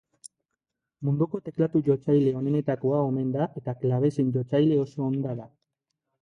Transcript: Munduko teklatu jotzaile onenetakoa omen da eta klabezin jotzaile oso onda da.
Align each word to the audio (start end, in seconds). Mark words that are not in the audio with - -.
Munduko 1.09 1.41
teklatu 1.49 1.81
jotzaile 1.87 2.33
onenetakoa 2.39 3.03
omen 3.11 3.29
da 3.37 3.49
eta 3.61 3.77
klabezin 3.85 4.33
jotzaile 4.39 4.81
oso 4.87 5.07
onda 5.11 5.37
da. 5.43 5.49